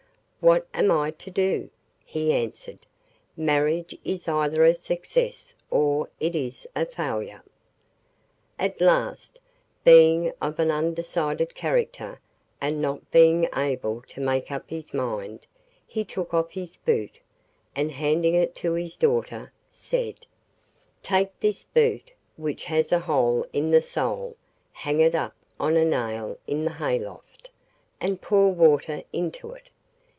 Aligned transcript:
'What 0.43 0.65
am 0.73 0.89
I 0.89 1.11
to 1.11 1.29
do?' 1.29 1.69
he 2.03 2.33
answered. 2.33 2.87
'Marriage 3.37 3.95
is 4.03 4.27
either 4.27 4.63
a 4.63 4.73
success 4.73 5.53
or 5.69 6.09
it 6.19 6.35
is 6.35 6.65
a 6.75 6.83
failure.' 6.87 7.43
At 8.57 8.81
last, 8.81 9.37
being 9.83 10.33
of 10.41 10.57
an 10.57 10.71
undecided 10.71 11.53
character 11.53 12.19
and 12.59 12.81
not 12.81 13.11
being 13.11 13.49
able 13.55 14.01
to 14.07 14.19
make 14.19 14.49
up 14.49 14.67
his 14.71 14.95
mind, 14.95 15.45
he 15.85 16.03
took 16.03 16.33
off 16.33 16.49
his 16.49 16.75
boot, 16.75 17.19
and 17.75 17.91
handing 17.91 18.33
it 18.33 18.55
to 18.55 18.73
his 18.73 18.97
daughter, 18.97 19.53
said: 19.69 20.25
'Take 21.03 21.39
this 21.39 21.65
boot 21.65 22.13
which 22.35 22.63
has 22.63 22.91
a 22.91 23.01
hole 23.01 23.45
in 23.53 23.69
the 23.69 23.79
sole, 23.81 24.35
hang 24.71 25.01
it 25.01 25.13
up 25.13 25.35
on 25.59 25.77
a 25.77 25.85
nail 25.85 26.35
in 26.47 26.65
the 26.65 26.71
hayloft, 26.73 27.51
and 27.99 28.21
pour 28.23 28.49
water 28.51 29.03
into 29.13 29.51
it. 29.51 29.69